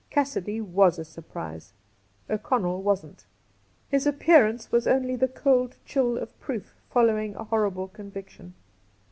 Cassidy 0.09 0.61
was 0.61 0.97
a 0.97 1.05
surprise; 1.05 1.73
O'ConneU 2.27 2.81
wasn't. 2.81 3.27
His 3.87 4.07
appearance 4.07 4.71
was 4.71 4.87
only 4.87 5.15
the 5.15 5.27
cold 5.27 5.75
chill 5.85 6.17
of 6.17 6.39
proof 6.39 6.73
following 6.89 7.35
a 7.35 7.43
horrible 7.43 7.87
conviction. 7.87 8.55